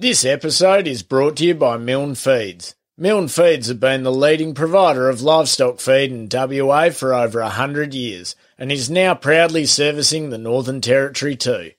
[0.00, 2.74] This episode is brought to you by Milne Feeds.
[2.96, 7.92] Milne Feeds have been the leading provider of livestock feed in WA for over 100
[7.92, 11.72] years and is now proudly servicing the Northern Territory too.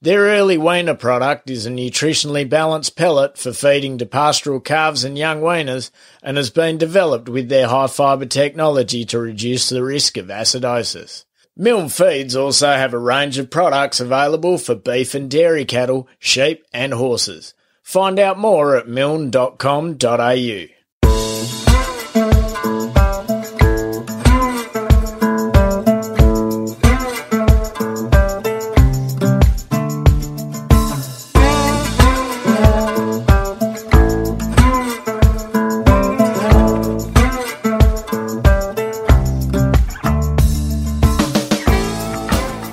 [0.00, 5.18] Their early weaner product is a nutritionally balanced pellet for feeding to pastoral calves and
[5.18, 5.90] young weaners
[6.22, 11.26] and has been developed with their high fibre technology to reduce the risk of acidosis.
[11.54, 16.64] Milne Feeds also have a range of products available for beef and dairy cattle, sheep
[16.72, 17.52] and horses.
[17.86, 20.66] Find out more at milne.com.au.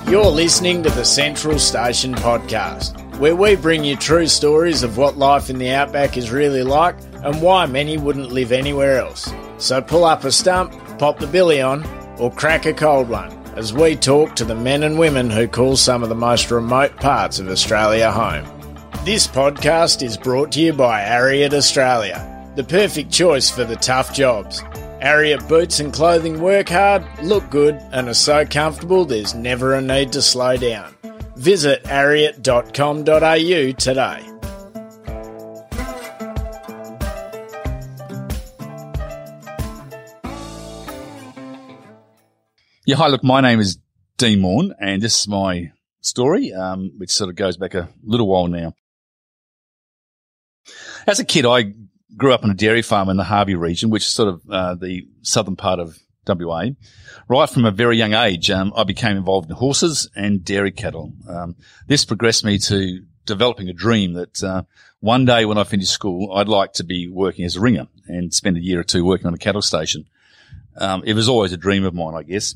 [0.10, 5.16] You're listening to the Central Station podcast, where we bring you true stories of what
[5.16, 9.32] life in the outback is really like and why many wouldn't live anywhere else.
[9.60, 11.86] So pull up a stump, pop the billy on,
[12.20, 15.78] or crack a cold one as we talk to the men and women who call
[15.78, 18.44] some of the most remote parts of Australia home.
[19.06, 24.14] This podcast is brought to you by Ariat Australia, the perfect choice for the tough
[24.14, 24.60] jobs.
[25.02, 29.82] Ariat boots and clothing work hard, look good, and are so comfortable there's never a
[29.82, 30.94] need to slow down.
[31.36, 34.30] Visit ariat.com.au today.
[42.86, 43.78] Yeah, hi, look, my name is
[44.18, 48.28] Dean Morn, and this is my story, um, which sort of goes back a little
[48.28, 48.74] while now.
[51.08, 51.74] As a kid, I
[52.18, 54.76] grew up on a dairy farm in the Harvey region, which is sort of uh,
[54.76, 55.98] the southern part of
[56.28, 56.66] WA.
[57.28, 61.14] Right from a very young age, um, I became involved in horses and dairy cattle.
[61.28, 61.56] Um,
[61.88, 64.64] this progressed me to developing a dream that uh,
[65.00, 68.34] one day when I finished school, I'd like to be working as a ringer and
[68.34, 70.06] spend a year or two working on a cattle station.
[70.78, 72.56] Um, it was always a dream of mine, I guess.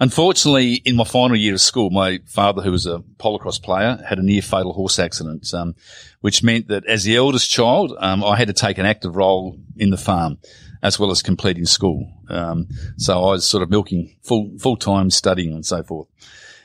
[0.00, 4.18] Unfortunately, in my final year of school, my father, who was a polocrosse player, had
[4.18, 5.74] a near fatal horse accident, um,
[6.22, 9.58] which meant that as the eldest child, um, I had to take an active role
[9.76, 10.38] in the farm
[10.82, 12.10] as well as completing school.
[12.28, 16.08] Um, so I was sort of milking full full time studying and so forth.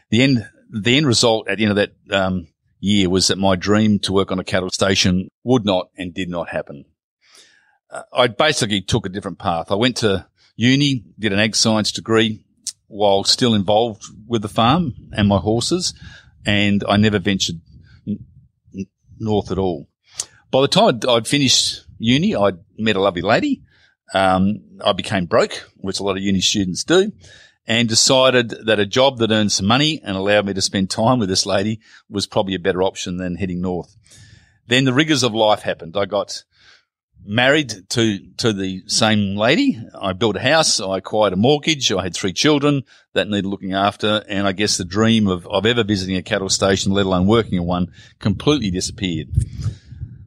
[0.09, 2.47] The end the end result at the end of that um,
[2.79, 6.29] year was that my dream to work on a cattle station would not and did
[6.29, 6.85] not happen.
[7.89, 9.71] Uh, I basically took a different path.
[9.71, 12.43] I went to uni, did an ag science degree
[12.87, 15.93] while still involved with the farm and my horses,
[16.45, 17.59] and I never ventured
[19.19, 19.87] north at all.
[20.51, 23.63] By the time I'd, I'd finished uni, I'd met a lovely lady.
[24.13, 27.11] Um, I became broke, which a lot of uni students do,
[27.67, 31.19] and decided that a job that earned some money and allowed me to spend time
[31.19, 33.95] with this lady was probably a better option than heading north.
[34.67, 35.97] Then the rigors of life happened.
[35.97, 36.43] I got
[37.23, 39.81] married to to the same lady.
[39.99, 40.79] I built a house.
[40.79, 41.91] I acquired a mortgage.
[41.91, 42.83] I had three children
[43.13, 46.49] that needed looking after, and I guess the dream of of ever visiting a cattle
[46.49, 49.29] station, let alone working in one, completely disappeared.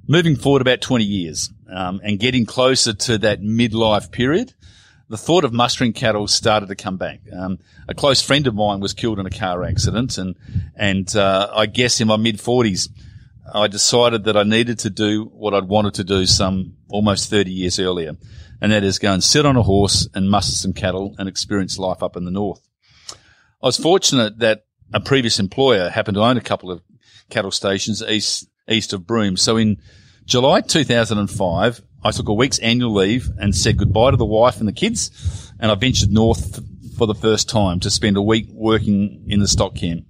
[0.06, 4.54] Moving forward about twenty years, um, and getting closer to that midlife period.
[5.10, 7.20] The thought of mustering cattle started to come back.
[7.32, 10.36] Um, a close friend of mine was killed in a car accident, and
[10.76, 12.88] and uh, I guess in my mid forties,
[13.52, 17.50] I decided that I needed to do what I'd wanted to do some almost 30
[17.50, 18.16] years earlier,
[18.60, 21.78] and that is go and sit on a horse and muster some cattle and experience
[21.78, 22.60] life up in the north.
[23.62, 26.82] I was fortunate that a previous employer happened to own a couple of
[27.30, 29.36] cattle stations east, east of Broome.
[29.36, 29.76] So in
[30.24, 34.68] July 2005, I took a week's annual leave and said goodbye to the wife and
[34.68, 36.60] the kids, and I ventured north
[36.96, 40.04] for the first time to spend a week working in the stock camp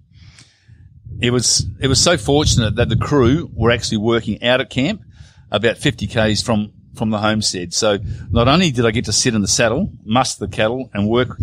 [1.20, 5.02] it was it was so fortunate that the crew were actually working out at camp
[5.50, 7.72] about 50 k's from from the homestead.
[7.72, 7.98] So
[8.30, 11.38] not only did I get to sit in the saddle, muster the cattle, and work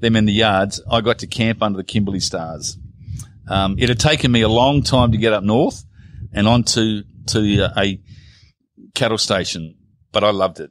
[0.00, 2.76] them in the yards, I got to camp under the Kimberley stars.
[3.48, 5.84] Um, it had taken me a long time to get up north
[6.32, 8.00] and onto to a
[8.94, 9.76] cattle station,
[10.12, 10.70] but I loved it.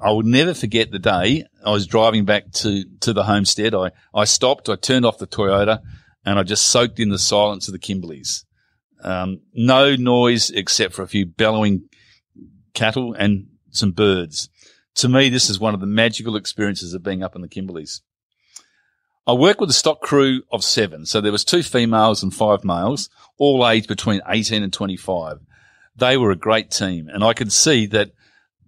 [0.00, 3.74] I will never forget the day I was driving back to, to the homestead.
[3.74, 5.80] I, I stopped, I turned off the Toyota
[6.24, 8.44] and I just soaked in the silence of the Kimberleys.
[9.02, 11.88] Um, no noise except for a few bellowing
[12.74, 14.48] cattle and some birds.
[14.96, 18.00] To me, this is one of the magical experiences of being up in the Kimberleys.
[19.26, 21.04] I worked with a stock crew of seven.
[21.04, 25.40] So there was two females and five males, all aged between 18 and 25.
[25.96, 28.12] They were a great team and I could see that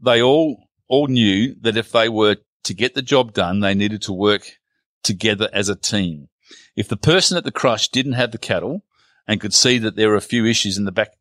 [0.02, 4.02] they all, all knew that if they were to get the job done, they needed
[4.02, 4.58] to work
[5.02, 6.28] together as a team.
[6.76, 8.84] If the person at the crush didn't have the cattle
[9.26, 11.12] and could see that there were a few issues in the back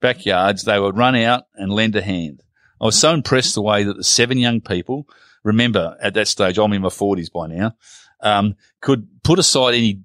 [0.00, 2.42] backyards, they would run out and lend a hand.
[2.80, 5.08] I was so impressed the way that the seven young people,
[5.42, 7.76] remember at that stage, I'm in my forties by now,
[8.20, 10.00] um, could put aside any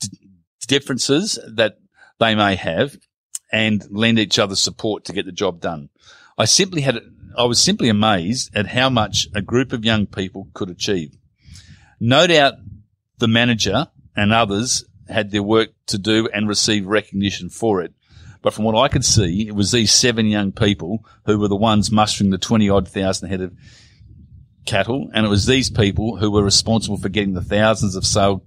[0.00, 0.08] d-
[0.66, 1.78] differences that
[2.18, 2.96] they may have
[3.52, 5.88] and lend each other support to get the job done.
[6.36, 7.00] I simply had,
[7.36, 11.16] I was simply amazed at how much a group of young people could achieve.
[12.00, 12.54] No doubt
[13.18, 17.92] the manager and others had their work to do and receive recognition for it.
[18.42, 21.56] But from what I could see, it was these seven young people who were the
[21.56, 23.52] ones mustering the 20 odd thousand head of
[24.64, 25.10] cattle.
[25.12, 28.44] And it was these people who were responsible for getting the thousands of sale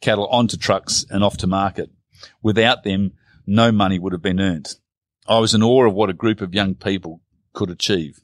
[0.00, 1.90] cattle onto trucks and off to market.
[2.42, 3.12] Without them,
[3.46, 4.74] no money would have been earned.
[5.28, 7.20] I was in awe of what a group of young people
[7.52, 8.20] could achieve.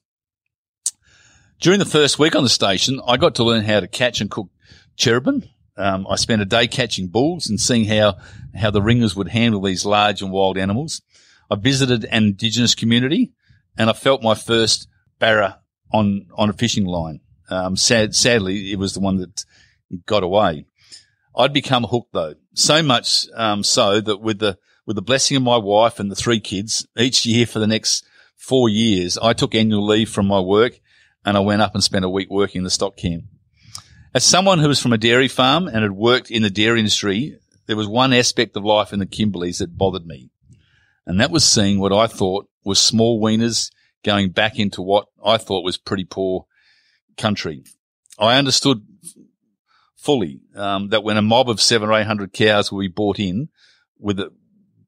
[1.61, 4.31] During the first week on the station, I got to learn how to catch and
[4.31, 4.49] cook
[4.97, 5.49] cherabin.
[5.77, 8.17] Um, I spent a day catching bulls and seeing how,
[8.55, 11.03] how the ringers would handle these large and wild animals.
[11.51, 13.33] I visited an indigenous community
[13.77, 14.89] and I felt my first
[15.19, 15.61] barra
[15.93, 17.21] on, on a fishing line.
[17.51, 19.45] Um, sad, sadly, it was the one that
[20.07, 20.67] got away.
[21.37, 25.43] I'd become hooked though, so much um, so that with the with the blessing of
[25.43, 28.05] my wife and the three kids, each year for the next
[28.37, 30.79] four years, I took annual leave from my work
[31.25, 33.25] and I went up and spent a week working in the stock camp.
[34.15, 37.37] As someone who was from a dairy farm and had worked in the dairy industry,
[37.67, 40.31] there was one aspect of life in the Kimberleys that bothered me.
[41.05, 43.73] And that was seeing what I thought was small weaners
[44.05, 46.47] going back into what I thought was pretty poor
[47.17, 47.65] country.
[48.17, 48.87] I understood
[49.97, 53.19] fully um, that when a mob of seven or eight hundred cows will be brought
[53.19, 53.49] in
[53.99, 54.31] with a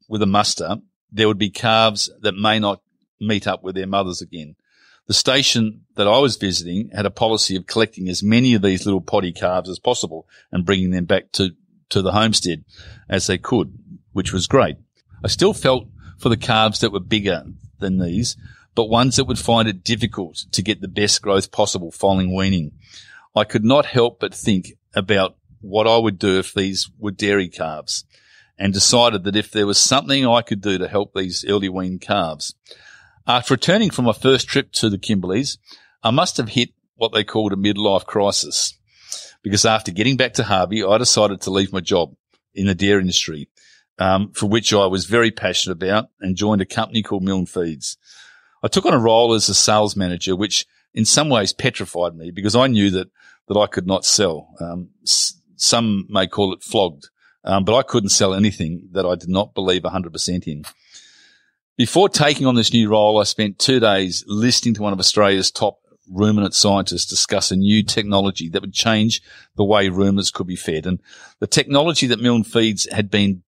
[0.08, 0.76] with a muster,
[1.10, 2.80] there would be calves that may not
[3.20, 4.54] meet up with their mothers again.
[5.06, 8.84] The station that I was visiting had a policy of collecting as many of these
[8.84, 11.50] little poddy calves as possible and bringing them back to,
[11.90, 12.64] to the homestead
[13.08, 13.78] as they could,
[14.12, 14.76] which was great.
[15.22, 15.86] I still felt
[16.18, 17.44] for the calves that were bigger
[17.78, 18.36] than these,
[18.74, 22.72] but ones that would find it difficult to get the best growth possible following weaning.
[23.34, 27.48] I could not help but think about what I would do if these were dairy
[27.48, 28.04] calves
[28.58, 32.00] and decided that if there was something I could do to help these early weaned
[32.00, 32.54] calves.
[33.26, 35.58] After returning from my first trip to the Kimberleys,
[36.02, 38.78] I must have hit what they called a midlife crisis
[39.42, 42.14] because after getting back to Harvey, I decided to leave my job
[42.54, 43.48] in the dairy industry,
[43.98, 47.96] um, for which I was very passionate about and joined a company called Milne Feeds.
[48.62, 52.30] I took on a role as a sales manager, which in some ways petrified me
[52.30, 53.08] because I knew that,
[53.48, 54.54] that I could not sell.
[54.60, 57.08] Um, s- some may call it flogged.
[57.44, 60.64] Um, but I couldn't sell anything that I did not believe 100% in.
[61.76, 65.50] Before taking on this new role, I spent two days listening to one of Australia's
[65.50, 65.78] top
[66.10, 69.20] ruminant scientists discuss a new technology that would change
[69.56, 70.86] the way ruminants could be fed.
[70.86, 71.00] And
[71.38, 73.42] the technology that Milne Feeds had been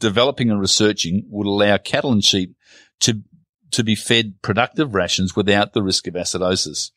[0.00, 2.56] developing and researching would allow cattle and sheep
[3.00, 3.22] to,
[3.70, 6.90] to be fed productive rations without the risk of acidosis.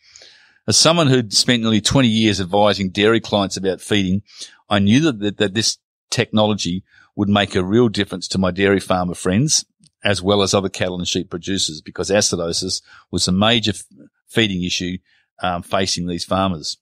[0.67, 4.23] As someone who'd spent nearly 20 years advising dairy clients about feeding,
[4.69, 5.77] I knew that, that, that this
[6.09, 6.83] technology
[7.15, 9.65] would make a real difference to my dairy farmer friends
[10.03, 12.81] as well as other cattle and sheep producers because acidosis
[13.11, 13.83] was a major f-
[14.27, 14.97] feeding issue
[15.41, 16.77] um, facing these farmers.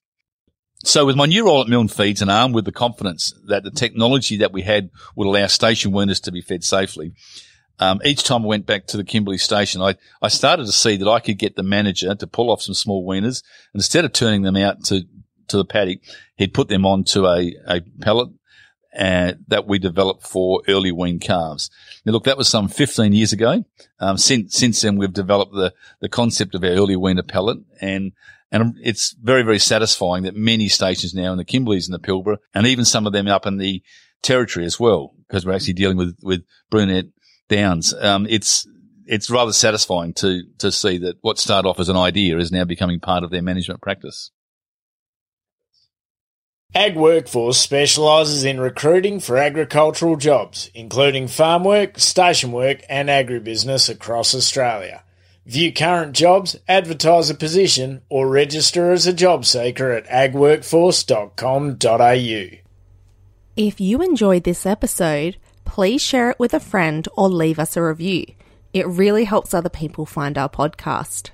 [0.83, 3.71] So with my new role at Milne Feeds and armed with the confidence that the
[3.71, 7.13] technology that we had would allow station weaners to be fed safely,
[7.80, 10.98] um, each time I went back to the Kimberley station, I, I started to see
[10.98, 13.44] that I could get the manager to pull off some small weaners.
[13.74, 15.03] And instead of turning them out to,
[15.48, 16.00] to the paddock,
[16.36, 18.29] he'd put them onto a, a pellet
[18.98, 21.69] uh, that we developed for early wean calves.
[22.05, 23.63] Now, look, that was some 15 years ago.
[24.00, 28.13] Um, since since then, we've developed the the concept of our early weaner pellet, and
[28.51, 32.38] and it's very very satisfying that many stations now in the Kimberleys and the Pilbara,
[32.53, 33.84] and even some of them up in the
[34.22, 37.08] territory as well, because we're actually dealing with with Brunette
[37.48, 37.93] Downs.
[37.93, 38.67] Um, it's
[39.05, 42.63] it's rather satisfying to to see that what started off as an idea is now
[42.63, 44.31] becoming part of their management practice.
[46.76, 53.90] Ag Workforce specialises in recruiting for agricultural jobs, including farm work, station work, and agribusiness
[53.90, 55.04] across Australia.
[55.48, 62.58] View current jobs, advertise a position, or register as a job seeker at agworkforce.com.au.
[63.56, 67.82] If you enjoyed this episode, please share it with a friend or leave us a
[67.82, 68.26] review.
[68.74, 71.32] It really helps other people find our podcast.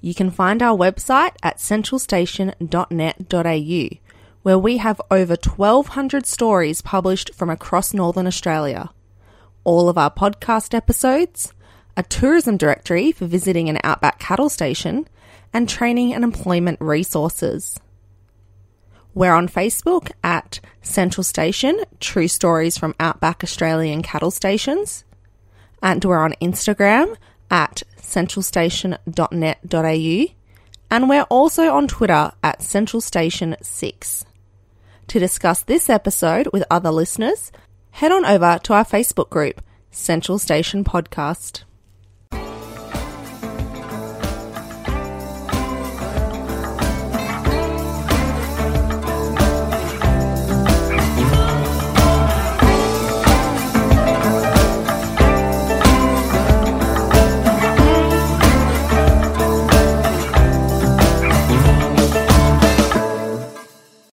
[0.00, 4.03] You can find our website at centralstation.net.au,
[4.44, 8.90] where we have over 1,200 stories published from across Northern Australia.
[9.64, 11.54] All of our podcast episodes,
[11.96, 15.08] a tourism directory for visiting an outback cattle station,
[15.54, 17.80] and training and employment resources.
[19.14, 25.06] We're on Facebook at Central Station True Stories from Outback Australian Cattle Stations.
[25.82, 27.16] And we're on Instagram
[27.50, 30.34] at centralstation.net.au.
[30.90, 34.26] And we're also on Twitter at centralstation6.
[35.08, 37.52] To discuss this episode with other listeners,
[37.92, 41.62] head on over to our Facebook group, Central Station Podcast.